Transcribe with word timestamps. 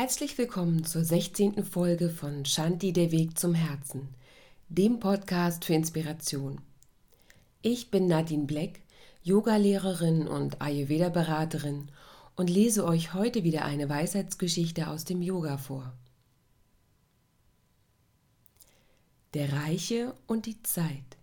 Herzlich 0.00 0.38
willkommen 0.38 0.84
zur 0.84 1.02
16. 1.02 1.64
Folge 1.64 2.08
von 2.08 2.44
Shanti 2.44 2.92
der 2.92 3.10
Weg 3.10 3.36
zum 3.36 3.52
Herzen, 3.52 4.10
dem 4.68 5.00
Podcast 5.00 5.64
für 5.64 5.74
Inspiration. 5.74 6.60
Ich 7.62 7.90
bin 7.90 8.06
Nadine 8.06 8.44
Black, 8.44 8.78
Yogalehrerin 9.24 10.28
und 10.28 10.62
Ayurveda-Beraterin 10.62 11.90
und 12.36 12.48
lese 12.48 12.84
euch 12.84 13.12
heute 13.12 13.42
wieder 13.42 13.64
eine 13.64 13.88
Weisheitsgeschichte 13.88 14.86
aus 14.86 15.04
dem 15.04 15.20
Yoga 15.20 15.56
vor. 15.56 15.92
Der 19.34 19.52
Reiche 19.52 20.14
und 20.28 20.46
die 20.46 20.62
Zeit. 20.62 21.16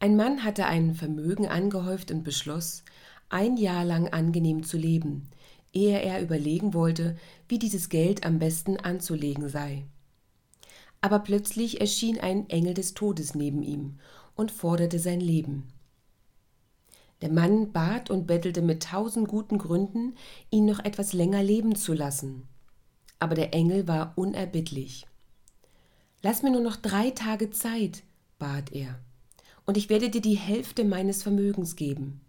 Ein 0.00 0.16
Mann 0.16 0.44
hatte 0.44 0.66
ein 0.66 0.94
Vermögen 0.94 1.46
angehäuft 1.46 2.10
und 2.10 2.24
beschloss, 2.24 2.84
ein 3.30 3.56
Jahr 3.56 3.86
lang 3.86 4.08
angenehm 4.08 4.64
zu 4.64 4.76
leben– 4.76 5.30
ehe 5.74 6.00
er 6.00 6.22
überlegen 6.22 6.74
wollte, 6.74 7.16
wie 7.48 7.58
dieses 7.58 7.88
Geld 7.88 8.24
am 8.24 8.38
besten 8.38 8.76
anzulegen 8.78 9.48
sei. 9.48 9.84
Aber 11.00 11.18
plötzlich 11.18 11.80
erschien 11.80 12.18
ein 12.18 12.48
Engel 12.48 12.74
des 12.74 12.94
Todes 12.94 13.34
neben 13.34 13.62
ihm 13.62 13.98
und 14.34 14.50
forderte 14.50 14.98
sein 14.98 15.20
Leben. 15.20 15.68
Der 17.20 17.30
Mann 17.30 17.72
bat 17.72 18.10
und 18.10 18.26
bettelte 18.26 18.62
mit 18.62 18.82
tausend 18.82 19.28
guten 19.28 19.58
Gründen, 19.58 20.14
ihn 20.50 20.64
noch 20.64 20.84
etwas 20.84 21.12
länger 21.12 21.42
leben 21.42 21.74
zu 21.74 21.92
lassen. 21.92 22.44
Aber 23.18 23.34
der 23.34 23.54
Engel 23.54 23.86
war 23.86 24.12
unerbittlich. 24.16 25.06
Lass 26.22 26.42
mir 26.42 26.50
nur 26.50 26.60
noch 26.60 26.76
drei 26.76 27.10
Tage 27.10 27.50
Zeit, 27.50 28.02
bat 28.38 28.72
er, 28.72 28.98
und 29.66 29.76
ich 29.76 29.88
werde 29.88 30.10
dir 30.10 30.20
die 30.20 30.36
Hälfte 30.36 30.84
meines 30.84 31.22
Vermögens 31.22 31.76
geben. 31.76 32.20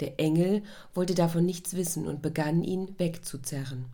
Der 0.00 0.18
Engel 0.18 0.62
wollte 0.92 1.14
davon 1.14 1.46
nichts 1.46 1.74
wissen 1.74 2.06
und 2.06 2.22
begann 2.22 2.62
ihn 2.62 2.98
wegzuzerren. 2.98 3.86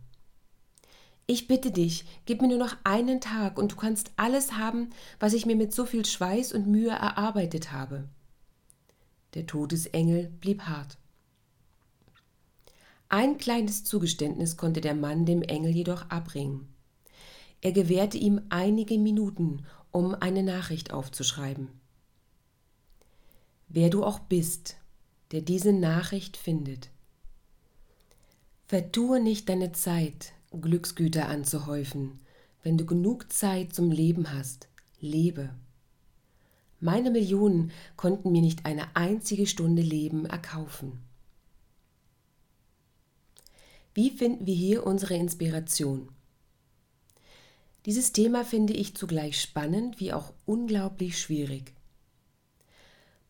Ich 1.27 1.47
bitte 1.47 1.71
dich, 1.71 2.05
gib 2.25 2.41
mir 2.41 2.47
nur 2.47 2.57
noch 2.57 2.75
einen 2.83 3.21
Tag 3.21 3.57
und 3.57 3.71
du 3.71 3.75
kannst 3.75 4.11
alles 4.17 4.53
haben, 4.53 4.89
was 5.19 5.33
ich 5.33 5.45
mir 5.45 5.55
mit 5.55 5.73
so 5.73 5.85
viel 5.85 6.05
Schweiß 6.05 6.51
und 6.53 6.67
Mühe 6.67 6.89
erarbeitet 6.89 7.71
habe. 7.71 8.09
Der 9.33 9.45
Todesengel 9.45 10.29
blieb 10.41 10.63
hart. 10.63 10.97
Ein 13.07 13.37
kleines 13.37 13.83
Zugeständnis 13.83 14.57
konnte 14.57 14.81
der 14.81 14.95
Mann 14.95 15.25
dem 15.25 15.41
Engel 15.41 15.71
jedoch 15.71 16.09
abbringen. 16.09 16.67
Er 17.61 17.71
gewährte 17.71 18.17
ihm 18.17 18.41
einige 18.49 18.97
Minuten, 18.97 19.65
um 19.91 20.15
eine 20.15 20.43
Nachricht 20.43 20.91
aufzuschreiben. 20.91 21.69
Wer 23.69 23.89
du 23.89 24.03
auch 24.03 24.19
bist, 24.19 24.77
der 25.31 25.41
diese 25.41 25.73
Nachricht 25.73 26.37
findet. 26.37 26.89
Vertue 28.67 29.19
nicht 29.19 29.49
deine 29.49 29.71
Zeit, 29.71 30.33
Glücksgüter 30.51 31.27
anzuhäufen. 31.27 32.19
Wenn 32.63 32.77
du 32.77 32.85
genug 32.85 33.31
Zeit 33.31 33.73
zum 33.73 33.91
Leben 33.91 34.33
hast, 34.33 34.67
lebe. 34.99 35.49
Meine 36.79 37.11
Millionen 37.11 37.71
konnten 37.95 38.31
mir 38.31 38.41
nicht 38.41 38.65
eine 38.65 38.95
einzige 38.95 39.47
Stunde 39.47 39.81
Leben 39.81 40.25
erkaufen. 40.25 40.99
Wie 43.93 44.09
finden 44.09 44.45
wir 44.45 44.55
hier 44.55 44.85
unsere 44.85 45.15
Inspiration? 45.15 46.09
Dieses 47.85 48.13
Thema 48.13 48.45
finde 48.45 48.73
ich 48.73 48.95
zugleich 48.95 49.41
spannend 49.41 49.99
wie 49.99 50.13
auch 50.13 50.33
unglaublich 50.45 51.19
schwierig. 51.19 51.73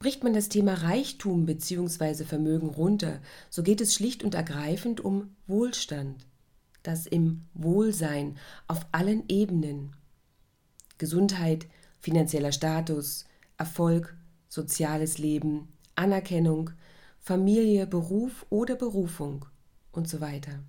Bricht 0.02 0.23
man 0.23 0.33
das 0.33 0.49
Thema 0.49 0.73
Reichtum 0.73 1.45
bzw. 1.45 2.23
Vermögen 2.23 2.69
runter, 2.69 3.19
so 3.52 3.61
geht 3.61 3.81
es 3.81 3.94
schlicht 3.94 4.23
und 4.23 4.33
ergreifend 4.33 4.99
um 4.99 5.35
Wohlstand, 5.45 6.25
das 6.81 7.05
im 7.05 7.44
Wohlsein 7.53 8.35
auf 8.67 8.83
allen 8.91 9.25
Ebenen. 9.29 9.95
Gesundheit, 10.97 11.67
finanzieller 11.99 12.51
Status, 12.51 13.25
Erfolg, 13.59 14.17
soziales 14.50 15.19
Leben, 15.19 15.67
Anerkennung, 15.94 16.72
Familie, 17.19 17.85
Beruf 17.85 18.47
oder 18.50 18.73
Berufung 18.75 19.45
und 19.91 20.09
so 20.09 20.19
weiter. 20.19 20.63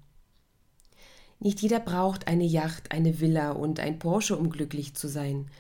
Nicht 1.40 1.62
jeder 1.62 1.80
braucht 1.80 2.28
eine 2.28 2.44
Yacht, 2.44 2.92
eine 2.92 3.18
Villa 3.18 3.52
und 3.52 3.80
ein 3.80 3.98
Porsche, 3.98 4.36
um 4.36 4.50
glücklich 4.50 4.92
zu 4.92 5.08
sein. 5.08 5.50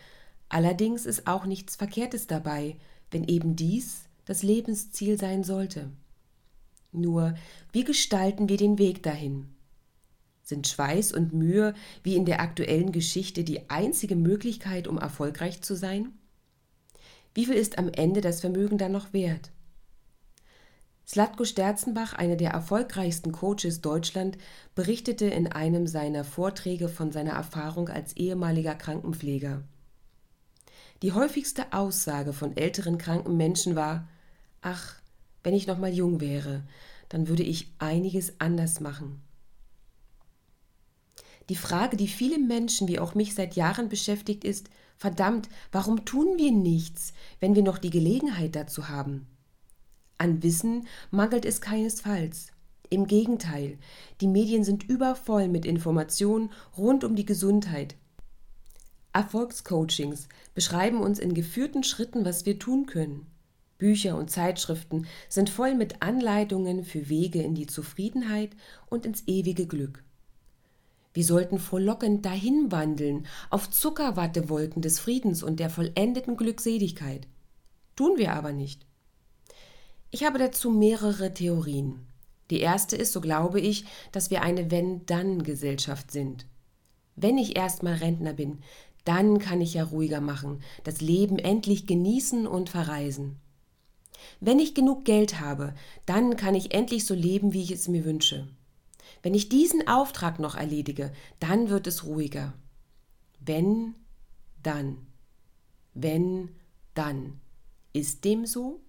Allerdings 0.50 1.06
ist 1.06 1.26
auch 1.26 1.46
nichts 1.46 1.74
Verkehrtes 1.74 2.26
dabei, 2.26 2.76
wenn 3.12 3.24
eben 3.24 3.56
dies 3.56 4.08
das 4.24 4.42
Lebensziel 4.42 5.18
sein 5.18 5.44
sollte. 5.44 5.90
Nur, 6.92 7.34
wie 7.72 7.84
gestalten 7.84 8.48
wir 8.48 8.56
den 8.56 8.78
Weg 8.78 9.02
dahin? 9.02 9.48
Sind 10.42 10.68
Schweiß 10.68 11.12
und 11.12 11.32
Mühe 11.32 11.74
wie 12.02 12.16
in 12.16 12.24
der 12.24 12.40
aktuellen 12.40 12.92
Geschichte 12.92 13.44
die 13.44 13.70
einzige 13.70 14.16
Möglichkeit, 14.16 14.88
um 14.88 14.98
erfolgreich 14.98 15.62
zu 15.62 15.74
sein? 15.74 16.12
Wie 17.34 17.46
viel 17.46 17.54
ist 17.54 17.78
am 17.78 17.88
Ende 17.88 18.20
das 18.20 18.40
Vermögen 18.40 18.76
dann 18.76 18.92
noch 18.92 19.12
wert? 19.12 19.50
Slatko 21.06 21.44
Sterzenbach, 21.44 22.12
einer 22.12 22.36
der 22.36 22.50
erfolgreichsten 22.50 23.32
Coaches 23.32 23.80
Deutschland, 23.80 24.38
berichtete 24.74 25.26
in 25.26 25.46
einem 25.46 25.86
seiner 25.86 26.24
Vorträge 26.24 26.88
von 26.88 27.10
seiner 27.10 27.32
Erfahrung 27.32 27.88
als 27.88 28.16
ehemaliger 28.16 28.74
Krankenpfleger. 28.74 29.62
Die 31.02 31.12
häufigste 31.12 31.72
Aussage 31.72 32.32
von 32.32 32.56
älteren 32.56 32.96
kranken 32.96 33.36
Menschen 33.36 33.74
war 33.74 34.08
Ach, 34.60 34.94
wenn 35.42 35.54
ich 35.54 35.66
noch 35.66 35.78
mal 35.78 35.92
jung 35.92 36.20
wäre, 36.20 36.62
dann 37.08 37.26
würde 37.26 37.42
ich 37.42 37.72
einiges 37.78 38.38
anders 38.38 38.78
machen. 38.78 39.20
Die 41.48 41.56
Frage, 41.56 41.96
die 41.96 42.06
viele 42.06 42.38
Menschen 42.38 42.86
wie 42.86 43.00
auch 43.00 43.16
mich 43.16 43.34
seit 43.34 43.56
Jahren 43.56 43.88
beschäftigt, 43.88 44.44
ist 44.44 44.70
verdammt, 44.96 45.48
warum 45.72 46.04
tun 46.04 46.38
wir 46.38 46.52
nichts, 46.52 47.12
wenn 47.40 47.56
wir 47.56 47.64
noch 47.64 47.78
die 47.78 47.90
Gelegenheit 47.90 48.54
dazu 48.54 48.88
haben? 48.88 49.26
An 50.18 50.44
Wissen 50.44 50.86
mangelt 51.10 51.44
es 51.44 51.60
keinesfalls. 51.60 52.52
Im 52.90 53.08
Gegenteil, 53.08 53.78
die 54.20 54.28
Medien 54.28 54.62
sind 54.62 54.88
übervoll 54.88 55.48
mit 55.48 55.66
Informationen 55.66 56.52
rund 56.76 57.02
um 57.02 57.16
die 57.16 57.26
Gesundheit, 57.26 57.96
Erfolgscoachings 59.12 60.28
beschreiben 60.54 61.00
uns 61.00 61.18
in 61.18 61.34
geführten 61.34 61.84
Schritten, 61.84 62.24
was 62.24 62.46
wir 62.46 62.58
tun 62.58 62.86
können. 62.86 63.26
Bücher 63.78 64.16
und 64.16 64.30
Zeitschriften 64.30 65.06
sind 65.28 65.50
voll 65.50 65.74
mit 65.74 66.02
Anleitungen 66.02 66.84
für 66.84 67.08
Wege 67.08 67.42
in 67.42 67.54
die 67.54 67.66
Zufriedenheit 67.66 68.50
und 68.88 69.04
ins 69.04 69.24
ewige 69.26 69.66
Glück. 69.66 70.04
Wir 71.14 71.24
sollten 71.24 71.58
frohlockend 71.58 72.24
dahin 72.24 72.72
wandeln 72.72 73.26
auf 73.50 73.68
Zuckerwattewolken 73.70 74.80
des 74.80 74.98
Friedens 74.98 75.42
und 75.42 75.60
der 75.60 75.68
vollendeten 75.68 76.36
Glückseligkeit. 76.36 77.26
Tun 77.96 78.16
wir 78.16 78.32
aber 78.32 78.52
nicht. 78.52 78.86
Ich 80.10 80.24
habe 80.24 80.38
dazu 80.38 80.70
mehrere 80.70 81.34
Theorien. 81.34 82.06
Die 82.50 82.60
erste 82.60 82.96
ist, 82.96 83.12
so 83.12 83.20
glaube 83.20 83.60
ich, 83.60 83.84
dass 84.12 84.30
wir 84.30 84.42
eine 84.42 84.70
Wenn-Dann-Gesellschaft 84.70 86.10
sind. 86.10 86.46
Wenn 87.16 87.36
ich 87.36 87.56
erstmal 87.56 87.94
Rentner 87.94 88.32
bin, 88.32 88.58
dann 89.04 89.38
kann 89.38 89.60
ich 89.60 89.74
ja 89.74 89.84
ruhiger 89.84 90.20
machen, 90.20 90.62
das 90.84 91.00
Leben 91.00 91.38
endlich 91.38 91.86
genießen 91.86 92.46
und 92.46 92.68
verreisen. 92.68 93.36
Wenn 94.40 94.58
ich 94.58 94.74
genug 94.74 95.04
Geld 95.04 95.40
habe, 95.40 95.74
dann 96.06 96.36
kann 96.36 96.54
ich 96.54 96.74
endlich 96.74 97.06
so 97.06 97.14
leben, 97.14 97.52
wie 97.52 97.62
ich 97.62 97.72
es 97.72 97.88
mir 97.88 98.04
wünsche. 98.04 98.48
Wenn 99.22 99.34
ich 99.34 99.48
diesen 99.48 99.86
Auftrag 99.88 100.38
noch 100.38 100.56
erledige, 100.56 101.12
dann 101.40 101.68
wird 101.68 101.86
es 101.86 102.04
ruhiger. 102.04 102.54
Wenn, 103.40 103.94
dann. 104.62 104.98
Wenn, 105.94 106.50
dann. 106.94 107.40
Ist 107.92 108.24
dem 108.24 108.46
so? 108.46 108.80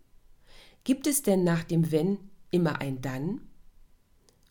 Gibt 0.84 1.07
es 1.07 1.22
denn 1.22 1.44
nach 1.44 1.63
dem 1.63 1.91
Wenn 1.91 2.18
immer 2.51 2.81
ein 2.81 3.01
Dann? 3.01 3.41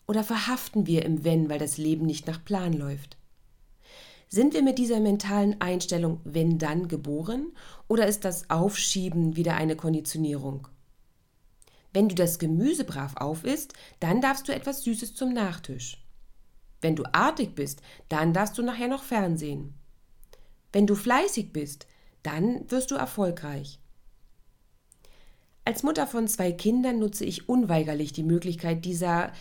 Oder 0.07 0.23
verhaften 0.23 0.87
wir 0.87 1.05
im 1.05 1.23
Wenn, 1.23 1.49
weil 1.49 1.59
das 1.59 1.77
Leben 1.77 2.05
nicht 2.05 2.27
nach 2.27 2.43
Plan 2.43 2.73
läuft? 2.73 3.17
Sind 4.33 4.55
wir 4.55 4.63
mit 4.63 4.79
dieser 4.79 4.99
mentalen 4.99 5.61
Einstellung 5.61 6.19
wenn 6.23 6.57
dann 6.57 6.87
geboren 6.87 7.51
oder 7.87 8.07
ist 8.07 8.25
das 8.25 8.49
Aufschieben 8.49 9.35
wieder 9.35 9.53
eine 9.53 9.75
Konditionierung? 9.75 10.69
Wenn 11.93 12.09
du 12.09 12.15
das 12.15 12.39
Gemüse 12.39 12.83
brav 12.83 13.15
aufisst, 13.17 13.73
dann 13.99 14.21
darfst 14.21 14.47
du 14.47 14.51
etwas 14.51 14.81
Süßes 14.85 15.13
zum 15.13 15.33
Nachtisch. 15.33 16.03
Wenn 16.81 16.95
du 16.95 17.03
artig 17.11 17.53
bist, 17.53 17.83
dann 18.09 18.33
darfst 18.33 18.57
du 18.57 18.63
nachher 18.63 18.87
noch 18.87 19.03
Fernsehen. 19.03 19.75
Wenn 20.71 20.87
du 20.87 20.95
fleißig 20.95 21.53
bist, 21.53 21.85
dann 22.23 22.71
wirst 22.71 22.89
du 22.89 22.95
erfolgreich. 22.95 23.77
Als 25.63 25.83
Mutter 25.83 26.07
von 26.07 26.27
zwei 26.27 26.51
Kindern 26.51 26.97
nutze 26.97 27.23
ich 27.23 27.49
unweigerlich 27.49 28.13
die 28.13 28.23
Möglichkeit 28.23 28.83
dieser, 28.83 29.31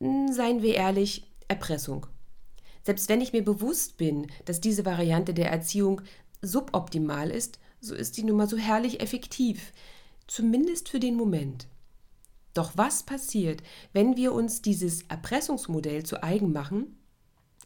hm, 0.00 0.32
seien 0.32 0.62
wir 0.62 0.74
ehrlich, 0.74 1.30
Erpressung. 1.48 2.06
Selbst 2.88 3.10
wenn 3.10 3.20
ich 3.20 3.34
mir 3.34 3.44
bewusst 3.44 3.98
bin, 3.98 4.28
dass 4.46 4.62
diese 4.62 4.86
Variante 4.86 5.34
der 5.34 5.50
Erziehung 5.50 6.00
suboptimal 6.40 7.30
ist, 7.30 7.58
so 7.82 7.94
ist 7.94 8.16
die 8.16 8.24
Nummer 8.24 8.46
so 8.46 8.56
herrlich 8.56 9.00
effektiv, 9.02 9.74
zumindest 10.26 10.88
für 10.88 10.98
den 10.98 11.14
Moment. 11.14 11.66
Doch 12.54 12.72
was 12.76 13.02
passiert, 13.02 13.62
wenn 13.92 14.16
wir 14.16 14.32
uns 14.32 14.62
dieses 14.62 15.02
Erpressungsmodell 15.02 16.04
zu 16.04 16.22
eigen 16.22 16.50
machen 16.50 16.96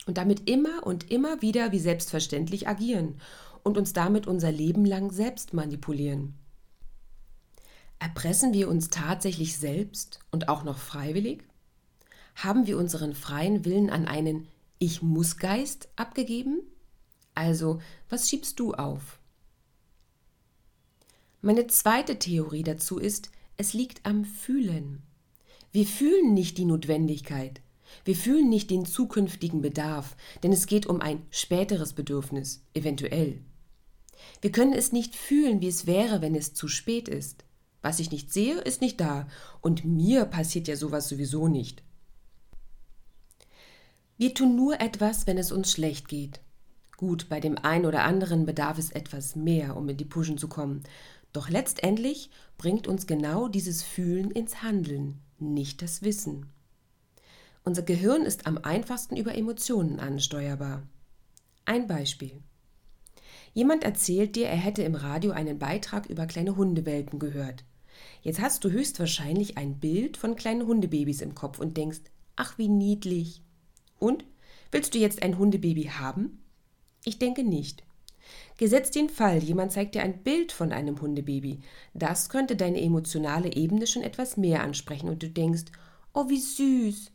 und 0.06 0.18
damit 0.18 0.50
immer 0.50 0.84
und 0.84 1.12
immer 1.12 1.40
wieder 1.40 1.70
wie 1.70 1.78
selbstverständlich 1.78 2.66
agieren 2.66 3.20
und 3.62 3.78
uns 3.78 3.92
damit 3.92 4.26
unser 4.26 4.50
Leben 4.50 4.84
lang 4.84 5.12
selbst 5.12 5.54
manipulieren? 5.54 6.34
Erpressen 8.00 8.54
wir 8.54 8.68
uns 8.68 8.88
tatsächlich 8.90 9.56
selbst 9.56 10.18
und 10.32 10.48
auch 10.48 10.64
noch 10.64 10.78
freiwillig? 10.78 11.44
Haben 12.34 12.66
wir 12.66 12.76
unseren 12.76 13.14
freien 13.14 13.64
Willen 13.64 13.88
an 13.88 14.08
einen 14.08 14.48
Ich 14.84 15.00
muss 15.00 15.36
Geist 15.36 15.88
abgegeben? 15.94 16.60
Also, 17.36 17.80
was 18.08 18.28
schiebst 18.28 18.58
du 18.58 18.74
auf? 18.74 19.20
Meine 21.40 21.68
zweite 21.68 22.18
Theorie 22.18 22.64
dazu 22.64 22.98
ist, 22.98 23.30
es 23.56 23.74
liegt 23.74 24.04
am 24.04 24.24
Fühlen. 24.24 25.04
Wir 25.70 25.86
fühlen 25.86 26.34
nicht 26.34 26.58
die 26.58 26.64
Notwendigkeit. 26.64 27.60
Wir 28.04 28.16
fühlen 28.16 28.48
nicht 28.48 28.72
den 28.72 28.84
zukünftigen 28.84 29.62
Bedarf, 29.62 30.16
denn 30.42 30.50
es 30.50 30.66
geht 30.66 30.86
um 30.86 31.00
ein 31.00 31.24
späteres 31.30 31.92
Bedürfnis, 31.92 32.64
eventuell. 32.74 33.40
Wir 34.40 34.50
können 34.50 34.72
es 34.72 34.90
nicht 34.90 35.14
fühlen, 35.14 35.60
wie 35.60 35.68
es 35.68 35.86
wäre, 35.86 36.22
wenn 36.22 36.34
es 36.34 36.54
zu 36.54 36.66
spät 36.66 37.08
ist. 37.08 37.44
Was 37.82 38.00
ich 38.00 38.10
nicht 38.10 38.32
sehe, 38.32 38.58
ist 38.58 38.80
nicht 38.80 39.00
da, 39.00 39.28
und 39.60 39.84
mir 39.84 40.24
passiert 40.24 40.66
ja 40.66 40.74
sowas 40.74 41.08
sowieso 41.08 41.46
nicht. 41.46 41.84
Wir 44.22 44.34
tun 44.34 44.54
nur 44.54 44.80
etwas, 44.80 45.26
wenn 45.26 45.36
es 45.36 45.50
uns 45.50 45.72
schlecht 45.72 46.06
geht. 46.06 46.38
Gut, 46.96 47.28
bei 47.28 47.40
dem 47.40 47.58
einen 47.58 47.86
oder 47.86 48.04
anderen 48.04 48.46
bedarf 48.46 48.78
es 48.78 48.92
etwas 48.92 49.34
mehr, 49.34 49.76
um 49.76 49.88
in 49.88 49.96
die 49.96 50.04
Puschen 50.04 50.38
zu 50.38 50.46
kommen. 50.46 50.84
Doch 51.32 51.50
letztendlich 51.50 52.30
bringt 52.56 52.86
uns 52.86 53.08
genau 53.08 53.48
dieses 53.48 53.82
Fühlen 53.82 54.30
ins 54.30 54.62
Handeln, 54.62 55.18
nicht 55.40 55.82
das 55.82 56.02
Wissen. 56.02 56.46
Unser 57.64 57.82
Gehirn 57.82 58.22
ist 58.22 58.46
am 58.46 58.58
einfachsten 58.58 59.16
über 59.16 59.34
Emotionen 59.34 59.98
ansteuerbar. 59.98 60.84
Ein 61.64 61.88
Beispiel. 61.88 62.44
Jemand 63.54 63.82
erzählt 63.82 64.36
dir, 64.36 64.46
er 64.46 64.56
hätte 64.56 64.84
im 64.84 64.94
Radio 64.94 65.32
einen 65.32 65.58
Beitrag 65.58 66.06
über 66.06 66.26
kleine 66.26 66.54
Hundewelpen 66.54 67.18
gehört. 67.18 67.64
Jetzt 68.22 68.40
hast 68.40 68.62
du 68.62 68.70
höchstwahrscheinlich 68.70 69.58
ein 69.58 69.80
Bild 69.80 70.16
von 70.16 70.36
kleinen 70.36 70.64
Hundebabys 70.64 71.22
im 71.22 71.34
Kopf 71.34 71.58
und 71.58 71.76
denkst, 71.76 72.02
ach 72.36 72.56
wie 72.56 72.68
niedlich. 72.68 73.42
Und? 74.02 74.24
Willst 74.72 74.94
du 74.94 74.98
jetzt 74.98 75.22
ein 75.22 75.38
Hundebaby 75.38 75.84
haben? 75.84 76.42
Ich 77.04 77.20
denke 77.20 77.44
nicht. 77.44 77.84
Gesetzt 78.58 78.96
den 78.96 79.08
Fall, 79.08 79.42
jemand 79.42 79.70
zeigt 79.70 79.94
dir 79.94 80.02
ein 80.02 80.24
Bild 80.24 80.50
von 80.50 80.72
einem 80.72 81.00
Hundebaby. 81.00 81.60
Das 81.94 82.28
könnte 82.28 82.56
deine 82.56 82.80
emotionale 82.80 83.54
Ebene 83.54 83.86
schon 83.86 84.02
etwas 84.02 84.36
mehr 84.36 84.62
ansprechen 84.62 85.08
und 85.08 85.22
du 85.22 85.28
denkst, 85.28 85.66
oh 86.14 86.28
wie 86.28 86.40
süß. 86.40 87.12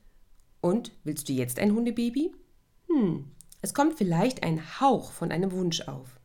Und 0.62 0.92
willst 1.04 1.28
du 1.28 1.34
jetzt 1.34 1.60
ein 1.60 1.74
Hundebaby? 1.74 2.31
Hm, 2.88 3.25
es 3.62 3.74
kommt 3.74 3.98
vielleicht 3.98 4.44
ein 4.44 4.80
Hauch 4.80 5.12
von 5.12 5.31
einem 5.31 5.51
Wunsch 5.51 5.81
auf. 5.81 6.19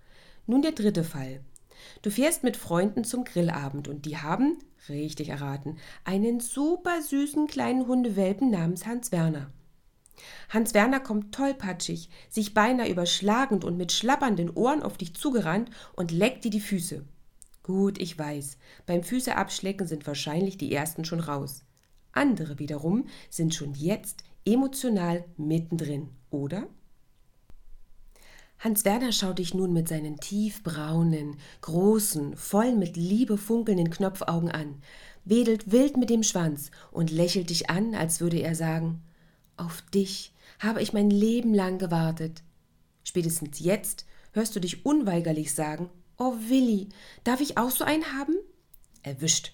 Nun 0.47 0.63
der 0.63 0.73
dritte 0.73 1.03
Fall. 1.03 1.41
Du 2.03 2.11
fährst 2.11 2.45
mit 2.45 2.57
Freunden 2.57 3.03
zum 3.03 3.25
Grillabend 3.25 3.89
und 3.89 4.07
die 4.07 4.19
haben, 4.19 4.59
richtig 4.89 5.31
erraten, 5.31 5.79
einen 6.05 6.39
super 6.39 7.03
süßen 7.03 7.49
kleinen 7.49 7.89
Hundewelpen 7.89 8.51
namens 8.51 8.87
Hans 8.87 9.11
Werner. 9.11 9.51
Hans 10.49 10.75
Werner 10.75 11.01
kommt 11.01 11.35
tollpatschig, 11.35 12.11
sich 12.29 12.55
beinahe 12.55 12.91
überschlagend 12.91 13.65
und 13.65 13.77
mit 13.77 13.93
schlappernden 13.93 14.51
Ohren 14.51 14.83
auf 14.83 14.99
dich 14.99 15.15
zugerannt 15.15 15.71
und 15.95 16.11
leckt 16.11 16.45
dir 16.45 16.51
die 16.51 16.61
Füße. 16.61 17.05
Gut, 17.63 18.01
ich 18.01 18.19
weiß, 18.19 18.59
beim 18.87 19.03
Füßeabschlecken 19.03 19.87
sind 19.87 20.07
wahrscheinlich 20.07 20.59
die 20.59 20.73
ersten 20.73 21.05
schon 21.05 21.21
raus. 21.21 21.65
Andere 22.13 22.59
wiederum 22.59 23.07
sind 23.31 23.55
schon 23.55 23.75
jetzt 23.75 24.25
emotional 24.45 25.25
mittendrin, 25.37 26.11
oder? 26.31 26.67
Hans 28.59 28.85
Werner 28.85 29.13
schaut 29.13 29.39
dich 29.39 29.55
nun 29.55 29.73
mit 29.73 29.89
seinen 29.89 30.19
tiefbraunen, 30.21 31.37
großen, 31.63 32.37
voll 32.37 32.75
mit 32.77 32.97
Liebe 32.97 33.39
funkelnden 33.39 33.91
Knopfaugen 33.91 34.51
an, 34.51 34.83
wedelt 35.25 35.73
wild 35.73 35.97
mit 35.97 36.11
dem 36.11 36.23
Schwanz 36.23 36.71
und 36.91 37.11
lächelt 37.11 37.51
dich 37.51 37.71
an, 37.71 37.95
als 37.95 38.21
würde 38.21 38.39
er 38.39 38.55
sagen 38.55 39.03
Auf 39.57 39.83
dich 39.95 40.33
habe 40.59 40.83
ich 40.83 40.93
mein 40.93 41.11
Leben 41.11 41.55
lang 41.55 41.79
gewartet. 41.79 42.43
Spätestens 43.05 43.59
jetzt 43.61 44.07
hörst 44.33 44.55
du 44.57 44.61
dich 44.61 44.87
unweigerlich 44.87 45.55
sagen 45.55 45.91
Oh 46.19 46.35
Willi, 46.49 46.89
darf 47.25 47.41
ich 47.41 47.59
auch 47.59 47.71
so 47.71 47.85
einen 47.85 48.17
haben? 48.17 48.37
Erwischt. 49.03 49.53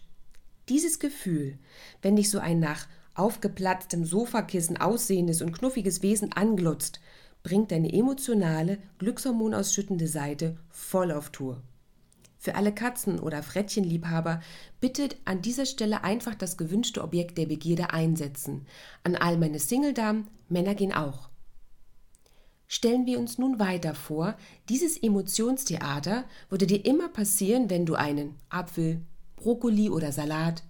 Dieses 0.69 0.99
Gefühl, 0.99 1.59
wenn 2.03 2.17
dich 2.17 2.31
so 2.31 2.39
ein 2.39 2.61
nach 2.61 2.87
aufgeplatztem 3.15 4.05
Sofakissen 4.05 4.77
aussehendes 4.77 5.41
und 5.41 5.53
knuffiges 5.53 6.03
Wesen 6.03 6.33
anglotzt, 6.33 7.01
bringt 7.43 7.71
deine 7.71 7.93
emotionale, 7.93 8.79
glückshormonausschüttende 8.99 10.07
Seite 10.09 10.57
voll 10.71 11.11
auf 11.11 11.31
Tour. 11.31 11.63
Für 12.39 12.55
alle 12.55 12.73
Katzen- 12.73 13.19
oder 13.19 13.43
Frettchenliebhaber 13.43 14.41
bitte 14.81 15.09
an 15.25 15.43
dieser 15.43 15.67
Stelle 15.67 16.05
einfach 16.05 16.37
das 16.37 16.57
gewünschte 16.57 17.03
Objekt 17.03 17.37
der 17.37 17.47
Begierde 17.47 17.91
einsetzen. 17.91 18.67
An 19.03 19.17
all 19.17 19.37
meine 19.37 19.59
Singledamen, 19.59 20.29
Männer 20.49 20.77
gehen 20.77 20.93
auch. 20.93 21.31
Stellen 22.69 23.07
wir 23.07 23.19
uns 23.19 23.39
nun 23.39 23.59
weiter 23.59 23.95
vor, 23.95 24.37
dieses 24.69 25.03
Emotionstheater 25.03 26.25
würde 26.49 26.67
dir 26.67 26.85
immer 26.85 27.09
passieren, 27.09 27.71
wenn 27.71 27.87
du 27.87 27.95
einen 27.95 28.37
Apfel, 28.51 29.01
Brokkoli 29.37 29.91
oder 29.91 30.13
Salat, 30.13 30.63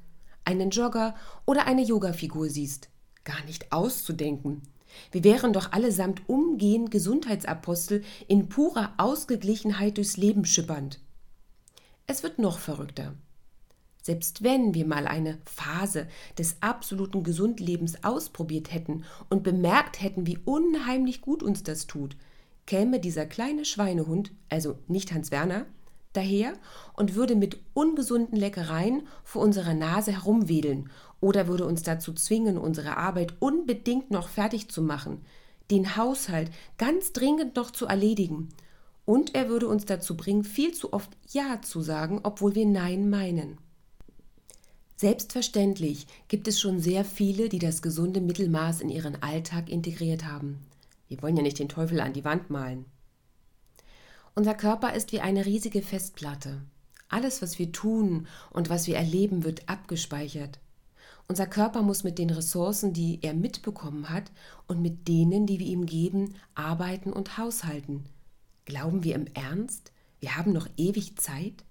einen 0.45 0.71
Jogger 0.71 1.17
oder 1.45 1.67
eine 1.67 1.83
Yogafigur 1.83 2.49
siehst. 2.49 2.89
Gar 3.25 3.45
nicht 3.45 3.73
auszudenken. 3.73 4.63
Wir 5.11 5.23
wären 5.23 5.53
doch 5.53 5.73
allesamt 5.73 6.23
umgehend 6.29 6.91
Gesundheitsapostel 6.91 8.03
in 8.27 8.49
purer 8.49 8.95
Ausgeglichenheit 8.97 9.99
durchs 9.99 10.17
Leben 10.17 10.47
schippernd. 10.47 11.01
Es 12.11 12.23
wird 12.23 12.39
noch 12.39 12.59
verrückter. 12.59 13.13
Selbst 14.03 14.43
wenn 14.43 14.73
wir 14.73 14.87
mal 14.87 15.07
eine 15.07 15.37
Phase 15.45 16.09
des 16.39 16.57
absoluten 16.63 17.23
Gesundlebens 17.23 18.03
ausprobiert 18.03 18.73
hätten 18.73 19.05
und 19.29 19.43
bemerkt 19.43 20.01
hätten, 20.01 20.27
wie 20.27 20.39
unheimlich 20.39 21.21
gut 21.21 21.43
uns 21.43 21.65
das 21.65 21.87
tut, 21.87 22.17
käme 22.65 22.99
dieser 22.99 23.27
kleine 23.27 23.67
Schweinehund, 23.67 24.33
also 24.49 24.79
nicht 24.87 25.13
Hans 25.13 25.31
Werner, 25.31 25.67
daher 26.15 26.55
und 26.95 27.15
würde 27.15 27.37
mit 27.37 27.61
ungesunden 27.75 28.39
Leckereien 28.39 29.07
vor 29.23 29.43
unserer 29.43 29.75
Nase 29.75 30.13
herumwedeln 30.13 30.89
oder 31.21 31.47
würde 31.47 31.67
uns 31.67 31.83
dazu 31.83 32.15
zwingen, 32.15 32.57
unsere 32.57 32.97
Arbeit 32.97 33.35
unbedingt 33.39 34.11
noch 34.11 34.31
fertig 34.31 34.71
zu 34.71 34.81
machen, 34.81 35.27
den 35.71 35.97
Haushalt 35.97 36.51
ganz 36.79 37.13
dringend 37.13 37.57
noch 37.57 37.71
zu 37.71 37.85
erledigen. 37.85 38.49
Und 39.09 39.35
er 39.35 39.49
würde 39.49 39.69
uns 39.69 39.87
dazu 39.87 40.19
bringen, 40.19 40.45
viel 40.45 40.75
zu 40.75 40.93
oft 40.93 41.09
Ja 41.31 41.63
zu 41.63 41.81
sagen, 41.81 42.21
obwohl 42.25 42.55
wir 42.55 42.67
Nein 42.67 43.09
meinen. 43.09 43.57
Selbstverständlich 44.97 46.07
gibt 46.29 46.47
es 46.47 46.61
schon 46.61 46.79
sehr 46.79 47.07
viele, 47.07 47.49
die 47.49 47.59
das 47.59 47.81
gesunde 47.81 48.21
Mittelmaß 48.21 48.83
in 48.83 48.91
ihren 48.91 49.23
Alltag 49.23 49.71
integriert 49.71 50.27
haben. 50.27 50.59
Wir 51.09 51.23
wollen 51.23 51.39
ja 51.39 51.43
nicht 51.43 51.59
den 51.59 51.71
Teufel 51.71 52.01
an 52.01 52.13
die 52.13 52.27
Wand 52.27 52.51
malen. 52.51 52.85
Unser 54.35 54.53
Körper 54.55 54.93
ist 54.93 55.11
wie 55.13 55.21
eine 55.21 55.47
riesige 55.47 55.81
Festplatte. 55.81 56.61
Alles, 57.09 57.41
was 57.41 57.59
wir 57.59 57.73
tun 57.73 58.27
und 58.51 58.69
was 58.69 58.89
wir 58.89 58.97
erleben, 58.97 59.43
wird 59.43 59.71
abgespeichert. 59.71 60.59
Unser 61.29 61.47
Körper 61.47 61.81
muss 61.81 62.05
mit 62.05 62.19
den 62.19 62.29
Ressourcen, 62.29 62.93
die 62.93 63.21
er 63.23 63.33
mitbekommen 63.33 64.11
hat, 64.11 64.31
und 64.67 64.83
mit 64.83 65.09
denen, 65.09 65.47
die 65.47 65.61
wir 65.61 65.67
ihm 65.67 65.87
geben, 65.87 66.35
arbeiten 66.55 67.11
und 67.11 67.39
haushalten. 67.39 68.05
Glauben 68.69 69.03
wir 69.03 69.15
im 69.15 69.27
Ernst, 69.33 69.93
wir 70.21 70.37
haben 70.37 70.53
noch 70.53 70.69
ewig 70.77 71.17
Zeit? 71.17 71.65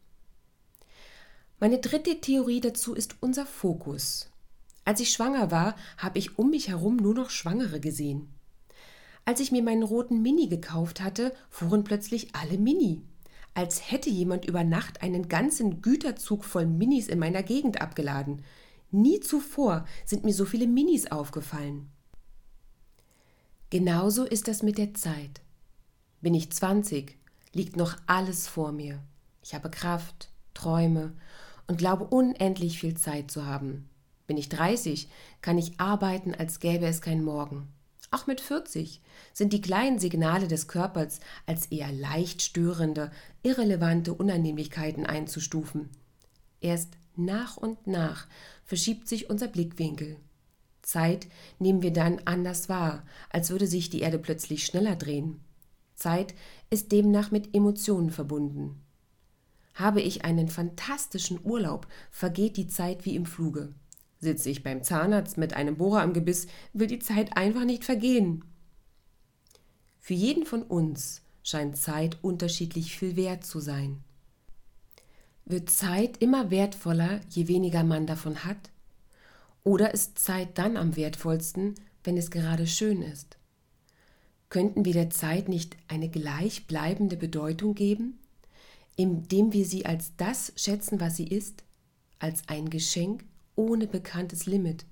Meine 1.60 1.78
dritte 1.78 2.22
Theorie 2.22 2.60
dazu 2.60 2.96
ist 2.96 3.18
unser 3.20 3.46
Fokus. 3.46 4.32
Als 4.84 5.00
ich 5.00 5.12
schwanger 5.12 5.52
war, 5.52 5.76
habe 6.00 6.18
ich 6.18 6.40
um 6.40 6.50
mich 6.50 6.70
herum 6.70 6.98
nur 6.98 7.14
noch 7.14 7.30
Schwangere 7.30 7.80
gesehen. 7.80 8.34
Als 9.26 9.40
ich 9.42 9.52
mir 9.52 9.62
meinen 9.62 9.84
roten 9.84 10.24
Mini 10.24 10.48
gekauft 10.48 11.00
hatte, 11.00 11.36
fuhren 11.52 11.84
plötzlich 11.84 12.34
alle 12.34 12.58
Mini. 12.58 13.04
Als 13.54 13.92
hätte 13.92 14.10
jemand 14.10 14.46
über 14.46 14.64
Nacht 14.64 15.04
einen 15.04 15.30
ganzen 15.30 15.84
Güterzug 15.84 16.44
voll 16.44 16.66
Minis 16.66 17.10
in 17.10 17.20
meiner 17.20 17.44
Gegend 17.44 17.80
abgeladen. 17.80 18.44
Nie 18.90 19.20
zuvor 19.20 19.86
sind 20.04 20.24
mir 20.24 20.34
so 20.34 20.46
viele 20.46 20.66
Minis 20.66 21.12
aufgefallen. 21.12 21.92
Genauso 23.70 24.24
ist 24.24 24.48
das 24.48 24.64
mit 24.64 24.80
der 24.80 24.96
Zeit. 24.96 25.42
Bin 26.20 26.34
ich 26.34 26.52
20, 26.52 27.16
liegt 27.54 27.78
noch 27.78 27.96
alles 28.08 28.48
vor 28.48 28.72
mir. 28.72 29.00
Ich 29.44 29.54
habe 29.54 29.70
Kraft, 29.70 30.30
Träume 30.56 31.14
und 31.68 31.78
glaube 31.78 32.06
unendlich 32.06 32.80
viel 32.80 32.98
Zeit 32.98 33.30
zu 33.30 33.46
haben. 33.46 33.88
Bin 34.26 34.36
ich 34.36 34.50
30, 34.50 35.10
kann 35.42 35.58
ich 35.58 35.80
arbeiten, 35.80 36.34
als 36.34 36.60
gäbe 36.60 36.88
es 36.88 37.02
kein 37.02 37.24
Morgen. 37.24 37.68
Auch 38.10 38.26
mit 38.26 38.42
40 38.42 39.02
sind 39.34 39.54
die 39.54 39.62
kleinen 39.62 40.00
Signale 40.00 40.48
des 40.48 40.68
Körpers 40.68 41.20
als 41.46 41.68
eher 41.68 41.92
leicht 41.92 42.42
störende, 42.42 43.12
irrelevante 43.44 44.14
Unannehmlichkeiten 44.14 45.06
einzustufen. 45.06 45.90
Erst 46.62 46.98
Nach 47.16 47.58
und 47.58 47.86
nach 47.86 48.28
verschiebt 48.66 49.08
sich 49.08 49.30
unser 49.30 49.48
Blickwinkel. 49.48 50.18
Zeit 50.82 51.28
nehmen 51.60 51.82
wir 51.82 51.92
dann 51.92 52.22
anders 52.26 52.70
wahr, 52.70 53.04
als 53.30 53.50
würde 53.50 53.68
sich 53.68 53.90
die 53.90 54.02
Erde 54.02 54.20
plötzlich 54.20 54.66
schneller 54.66 54.96
drehen. 54.96 55.42
Zeit 55.98 56.34
ist 56.70 56.92
demnach 56.92 57.32
mit 57.32 57.54
Emotionen 57.54 58.12
verbunden. 58.12 58.82
Habe 59.74 60.02
ich 60.02 60.24
einen 60.24 60.48
fantastischen 60.48 61.40
Urlaub, 61.44 61.88
vergeht 62.12 62.56
die 62.56 62.68
Zeit 62.68 63.06
wie 63.06 63.16
im 63.16 63.26
Fluge. 63.26 63.74
Sitze 64.20 64.50
ich 64.50 64.64
beim 64.64 64.84
Zahnarzt 64.84 65.38
mit 65.38 65.54
einem 65.54 65.78
Bohrer 65.78 66.02
am 66.02 66.14
Gebiss, 66.14 66.48
will 66.74 66.88
die 66.88 67.00
Zeit 67.00 67.36
einfach 67.36 67.66
nicht 67.66 67.84
vergehen. 67.84 68.44
Für 70.00 70.14
jeden 70.14 70.46
von 70.46 70.64
uns 70.64 71.22
scheint 71.44 71.78
Zeit 71.78 72.18
unterschiedlich 72.24 72.98
viel 72.98 73.16
wert 73.16 73.46
zu 73.46 73.60
sein. 73.60 74.04
Wird 75.46 75.70
Zeit 75.70 76.18
immer 76.18 76.52
wertvoller, 76.52 77.22
je 77.30 77.48
weniger 77.48 77.84
man 77.84 78.06
davon 78.06 78.44
hat? 78.44 78.70
Oder 79.64 79.94
ist 79.94 80.20
Zeit 80.20 80.58
dann 80.58 80.78
am 80.78 80.96
wertvollsten, 80.96 81.76
wenn 82.04 82.18
es 82.18 82.32
gerade 82.32 82.68
schön 82.68 83.02
ist? 83.02 83.38
Könnten 84.50 84.86
wir 84.86 84.94
der 84.94 85.10
Zeit 85.10 85.50
nicht 85.50 85.76
eine 85.88 86.10
gleichbleibende 86.10 87.18
Bedeutung 87.18 87.76
geben, 87.76 88.20
indem 88.96 89.52
wir 89.52 89.66
sie 89.66 89.86
als 89.86 90.16
das 90.16 90.54
schätzen, 90.56 91.00
was 91.02 91.18
sie 91.18 91.28
ist, 91.28 91.64
als 92.20 92.44
ein 92.48 92.70
Geschenk 92.70 93.26
ohne 93.56 93.88
bekanntes 93.88 94.46
Limit? 94.46 94.86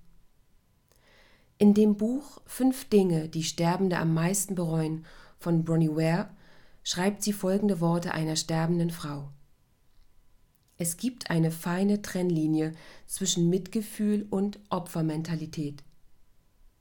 In 1.57 1.73
dem 1.73 1.95
Buch 1.95 2.41
Fünf 2.45 2.89
Dinge, 2.89 3.29
die 3.29 3.43
Sterbende 3.43 3.97
am 3.97 4.13
meisten 4.13 4.55
bereuen 4.55 5.05
von 5.39 5.63
Bronnie 5.63 5.89
Ware 5.89 6.29
schreibt 6.83 7.23
sie 7.23 7.33
folgende 7.33 7.79
Worte 7.79 8.13
einer 8.13 8.35
sterbenden 8.35 8.89
Frau. 8.89 9.29
Es 10.77 10.97
gibt 10.97 11.29
eine 11.29 11.51
feine 11.51 12.01
Trennlinie 12.01 12.73
zwischen 13.07 13.49
Mitgefühl 13.49 14.27
und 14.29 14.59
Opfermentalität. 14.69 15.81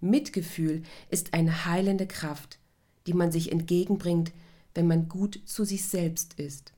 Mitgefühl 0.00 0.82
ist 1.08 1.34
eine 1.34 1.64
heilende 1.64 2.08
Kraft, 2.08 2.58
die 3.06 3.14
man 3.14 3.30
sich 3.30 3.52
entgegenbringt, 3.52 4.32
wenn 4.74 4.86
man 4.86 5.08
gut 5.08 5.40
zu 5.44 5.64
sich 5.64 5.86
selbst 5.86 6.34
ist. 6.34 6.72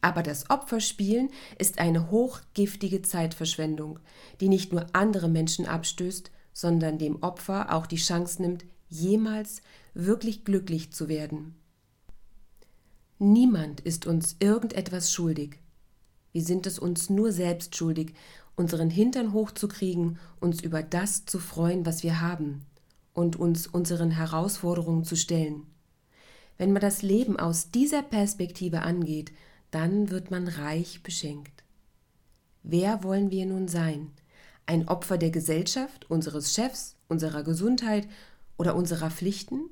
Aber 0.00 0.22
das 0.22 0.48
Opferspielen 0.48 1.30
ist 1.58 1.78
eine 1.78 2.10
hochgiftige 2.10 3.02
Zeitverschwendung, 3.02 3.98
die 4.40 4.48
nicht 4.48 4.72
nur 4.72 4.86
andere 4.92 5.28
Menschen 5.28 5.66
abstößt, 5.66 6.30
sondern 6.52 6.98
dem 6.98 7.22
Opfer 7.22 7.74
auch 7.74 7.86
die 7.86 7.96
Chance 7.96 8.40
nimmt, 8.42 8.64
jemals 8.88 9.60
wirklich 9.94 10.44
glücklich 10.44 10.92
zu 10.92 11.08
werden. 11.08 11.56
Niemand 13.18 13.80
ist 13.80 14.06
uns 14.06 14.36
irgendetwas 14.38 15.12
schuldig. 15.12 15.58
Wir 16.32 16.42
sind 16.42 16.66
es 16.66 16.78
uns 16.78 17.10
nur 17.10 17.32
selbst 17.32 17.76
schuldig, 17.76 18.14
unseren 18.54 18.90
Hintern 18.90 19.32
hochzukriegen, 19.32 20.18
uns 20.38 20.62
über 20.62 20.82
das 20.84 21.26
zu 21.26 21.40
freuen, 21.40 21.84
was 21.84 22.04
wir 22.04 22.20
haben 22.20 22.64
und 23.18 23.34
uns 23.34 23.66
unseren 23.66 24.12
Herausforderungen 24.12 25.02
zu 25.02 25.16
stellen. 25.16 25.66
Wenn 26.56 26.72
man 26.72 26.80
das 26.80 27.02
Leben 27.02 27.36
aus 27.36 27.72
dieser 27.72 28.02
Perspektive 28.02 28.82
angeht, 28.82 29.32
dann 29.72 30.10
wird 30.10 30.30
man 30.30 30.46
reich 30.46 31.02
beschenkt. 31.02 31.64
Wer 32.62 33.02
wollen 33.02 33.32
wir 33.32 33.44
nun 33.46 33.66
sein? 33.66 34.12
Ein 34.66 34.86
Opfer 34.86 35.18
der 35.18 35.30
Gesellschaft, 35.30 36.08
unseres 36.08 36.54
Chefs, 36.54 36.94
unserer 37.08 37.42
Gesundheit 37.42 38.06
oder 38.56 38.76
unserer 38.76 39.10
Pflichten? 39.10 39.62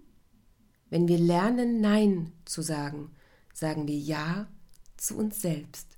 Wenn 0.90 1.06
wir 1.06 1.18
lernen, 1.18 1.80
Nein 1.80 2.32
zu 2.46 2.62
sagen, 2.62 3.12
sagen 3.54 3.86
wir 3.86 3.96
Ja 3.96 4.48
zu 4.96 5.16
uns 5.16 5.40
selbst. 5.40 5.95